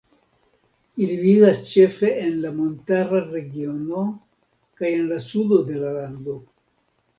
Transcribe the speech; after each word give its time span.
Ili 1.07 1.17
vivas 1.25 1.59
ĉefe 1.73 2.09
en 2.21 2.39
la 2.47 2.53
montara 2.61 3.21
regiono 3.29 4.07
kaj 4.83 4.93
en 4.97 5.15
sudo 5.29 5.63
de 5.71 5.81
la 5.87 5.95
lando. 6.01 6.39